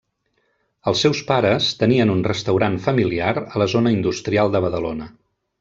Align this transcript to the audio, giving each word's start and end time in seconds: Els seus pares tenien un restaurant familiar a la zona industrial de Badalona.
Els 0.91 1.03
seus 1.05 1.19
pares 1.27 1.67
tenien 1.83 2.13
un 2.15 2.25
restaurant 2.29 2.79
familiar 2.89 3.31
a 3.45 3.63
la 3.65 3.71
zona 3.77 3.97
industrial 4.01 4.55
de 4.57 4.67
Badalona. 4.69 5.13